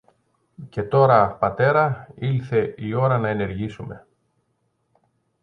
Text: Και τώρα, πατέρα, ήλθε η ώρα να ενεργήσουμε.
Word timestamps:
Και 0.69 0.83
τώρα, 0.83 1.31
πατέρα, 1.35 2.07
ήλθε 2.15 2.73
η 2.77 2.93
ώρα 2.93 3.17
να 3.17 3.29
ενεργήσουμε. 3.29 4.07